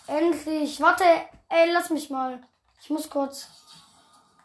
Endlich. 0.07 0.79
Warte, 0.79 1.03
ey, 1.49 1.71
lass 1.71 1.89
mich 1.89 2.09
mal. 2.09 2.41
Ich 2.81 2.89
muss 2.89 3.09
kurz 3.09 3.47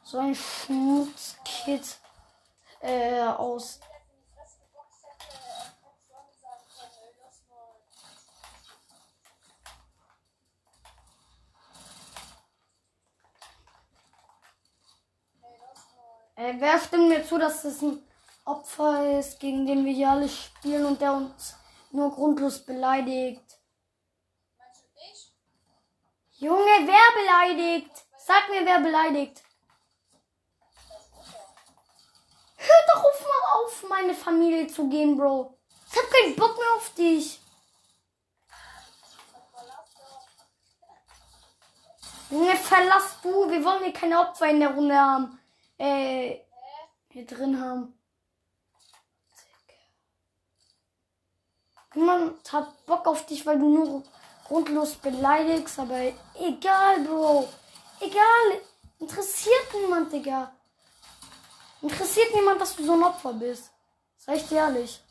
so 0.03 0.19
ein 0.19 0.35
Schmutzkit 0.35 1.99
äh, 2.81 3.23
aus. 3.23 3.81
Äh, 16.35 16.55
wer 16.59 16.79
stimmt 16.81 17.09
mir 17.09 17.25
zu, 17.25 17.39
dass 17.39 17.63
das 17.63 17.81
ein 17.81 18.06
Opfer 18.47 19.19
ist, 19.19 19.41
gegen 19.41 19.67
den 19.67 19.85
wir 19.85 19.93
hier 19.93 20.11
alle 20.11 20.29
spielen 20.29 20.87
und 20.87 21.01
der 21.01 21.13
uns 21.13 21.57
nur 21.91 22.15
grundlos 22.15 22.65
beleidigt? 22.65 23.43
Junge, 26.39 26.87
wer 26.87 27.23
beleidigt? 27.23 27.91
Sag 28.17 28.49
mir, 28.49 28.65
wer 28.65 28.79
beleidigt. 28.79 29.43
Hör 32.57 32.95
doch 32.95 33.05
auf, 33.05 33.21
mal 33.21 33.65
auf, 33.65 33.85
meine 33.89 34.15
Familie 34.15 34.67
zu 34.69 34.89
gehen, 34.89 35.17
Bro. 35.17 35.59
Ich 35.91 35.99
hab 35.99 36.11
keinen 36.11 36.37
Bock 36.37 36.57
mehr 36.57 36.73
auf 36.77 36.95
dich. 36.95 37.41
Junge, 42.31 42.57
verlass 42.57 43.21
du. 43.23 43.51
Wir 43.51 43.65
wollen 43.65 43.85
hier 43.85 43.93
keine 43.93 44.21
Opfer 44.21 44.51
in 44.51 44.61
der 44.61 44.75
Runde 44.75 44.97
haben. 44.97 45.41
Äh, 45.79 46.41
hier 47.11 47.27
drin 47.27 47.61
haben. 47.61 47.99
Niemand 51.97 52.53
hat 52.53 52.87
Bock 52.87 53.07
auf 53.09 53.27
dich, 53.27 53.45
weil 53.47 53.59
du 53.59 53.69
nur 53.69 54.03
grundlos 54.47 54.95
beleidigst, 54.97 55.79
aber 55.79 55.99
egal, 56.39 57.01
Bro. 57.01 57.49
Egal. 58.01 58.61
Interessiert 58.99 59.75
niemand, 59.75 60.13
Digga. 60.13 60.53
Interessiert 61.83 62.35
niemand, 62.35 62.61
dass 62.61 62.77
du 62.77 62.85
so 62.85 62.93
ein 62.93 63.03
Opfer 63.03 63.33
bist. 63.33 63.73
Ich 64.33 64.47
dir 64.47 64.59
ehrlich. 64.59 65.03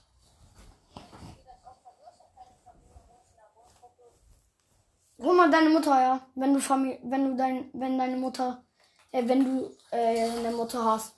Hol 5.19 5.33
mal 5.33 5.49
deine 5.49 5.69
Mutter, 5.69 5.99
ja. 5.99 6.19
Wenn 6.35 6.53
du 6.53 6.59
Familie, 6.59 6.99
wenn 7.03 7.31
du 7.31 7.35
dein, 7.35 7.69
wenn 7.73 7.97
deine 7.97 8.17
Mutter, 8.17 8.63
äh, 9.11 9.27
wenn 9.27 9.43
du 9.43 9.75
äh, 9.89 10.29
eine 10.29 10.51
Mutter 10.51 10.83
hast. 10.83 11.15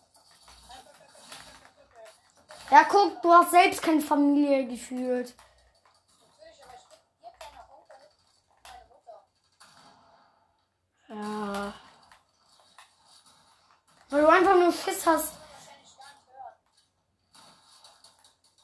Ja, 2.70 2.84
guck, 2.84 3.22
du 3.22 3.34
hast 3.34 3.52
selbst 3.52 3.82
keine 3.82 4.02
Familie 4.02 4.68
gefühlt. 4.68 5.34
Natürlich, 6.30 6.64
aber 6.64 6.74
ich 6.76 6.88
bin 6.90 7.00
hier 7.22 7.32
kleiner 7.38 7.64
Onkel, 7.74 7.98
meine 8.64 8.86
Mutter. 8.94 9.26
Ja. 11.18 11.74
Weil 14.10 14.22
du 14.22 14.30
einfach 14.30 14.56
nur 14.56 14.72
Schiss 14.72 15.06
hast. 15.08 15.34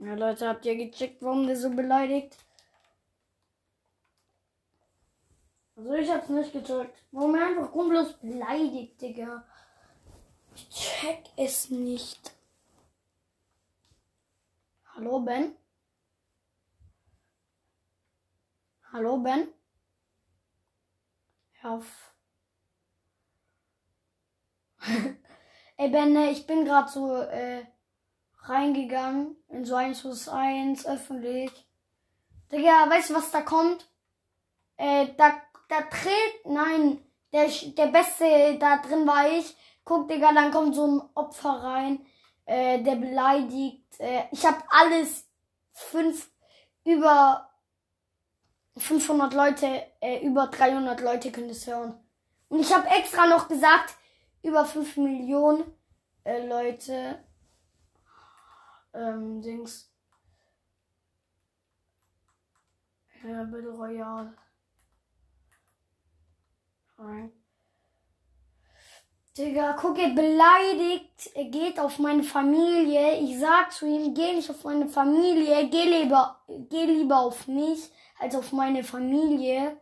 Ja, 0.00 0.14
Leute, 0.14 0.48
habt 0.48 0.64
ihr 0.64 0.76
gecheckt, 0.76 1.22
warum 1.22 1.46
der 1.48 1.56
so 1.56 1.70
beleidigt? 1.70 2.36
Also 5.74 5.92
ich 5.94 6.08
hab's 6.08 6.28
nicht 6.28 6.52
gecheckt. 6.52 6.96
Warum 7.10 7.34
er 7.34 7.46
einfach 7.46 7.72
grundlos 7.72 8.12
beleidigt, 8.14 9.00
Digga. 9.00 9.44
Ich 10.54 10.68
check 10.70 11.24
es 11.36 11.70
nicht. 11.70 12.32
Hallo, 14.94 15.18
Ben? 15.20 15.56
Hallo, 18.92 19.18
Ben? 19.18 19.48
Hör 21.60 21.72
auf. 21.72 22.14
Ey, 25.76 25.88
Ben, 25.90 26.12
ne, 26.12 26.30
ich 26.30 26.46
bin 26.46 26.64
gerade 26.64 26.88
so 26.88 27.16
äh, 27.16 27.64
reingegangen 28.48 29.36
in 29.48 29.64
so 29.64 29.74
1 29.74 30.00
plus 30.00 30.28
1 30.28 30.86
öffentlich. 30.86 31.50
Digga, 32.50 32.88
weißt 32.88 33.10
du, 33.10 33.14
was 33.14 33.30
da 33.30 33.42
kommt? 33.42 33.86
Äh, 34.76 35.08
da, 35.16 35.32
da 35.68 35.82
tritt, 35.82 36.44
nein, 36.46 37.00
der, 37.32 37.48
der 37.76 37.86
Beste 37.88 38.56
da 38.58 38.78
drin 38.78 39.06
war 39.06 39.30
ich. 39.30 39.56
Guck, 39.84 40.08
Digga, 40.08 40.32
dann 40.32 40.50
kommt 40.50 40.74
so 40.74 40.86
ein 40.86 41.02
Opfer 41.14 41.62
rein, 41.62 42.06
äh, 42.46 42.82
der 42.82 42.96
beleidigt. 42.96 43.98
Äh, 43.98 44.24
ich 44.32 44.44
hab 44.46 44.64
alles 44.68 45.26
fünf, 45.72 46.30
über 46.84 47.50
500 48.76 49.34
Leute, 49.34 49.82
äh, 50.00 50.24
über 50.24 50.46
300 50.46 51.00
Leute 51.00 51.32
können 51.32 51.50
es 51.50 51.66
hören. 51.66 51.98
Und 52.48 52.60
ich 52.60 52.74
habe 52.74 52.88
extra 52.88 53.26
noch 53.26 53.48
gesagt, 53.48 53.94
über 54.42 54.64
5 54.64 54.96
Millionen 54.96 55.64
äh, 56.24 56.46
Leute 56.46 57.24
ähm, 58.94 59.42
Dings. 59.42 59.90
Ja, 63.22 63.44
Battle 63.44 63.70
Royale. 63.70 64.34
Alright. 66.98 67.32
Digga, 69.36 69.72
guck, 69.80 69.96
er 69.98 70.10
beleidigt, 70.10 71.30
er 71.34 71.44
geht 71.44 71.78
auf 71.78 71.98
meine 72.00 72.24
Familie. 72.24 73.20
Ich 73.20 73.38
sag 73.38 73.72
zu 73.72 73.86
ihm, 73.86 74.12
geh 74.12 74.34
nicht 74.34 74.50
auf 74.50 74.64
meine 74.64 74.88
Familie, 74.88 75.68
geh 75.70 75.84
lieber, 75.84 76.40
geh 76.68 76.84
lieber 76.86 77.18
auf 77.20 77.46
mich 77.46 77.90
als 78.18 78.34
auf 78.34 78.52
meine 78.52 78.82
Familie. 78.84 79.76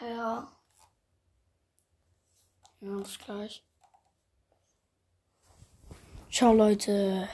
Ja. 0.00 0.57
Ja, 2.80 2.96
bis 2.96 3.18
gleich. 3.18 3.64
Ciao, 6.30 6.52
Leute. 6.52 7.26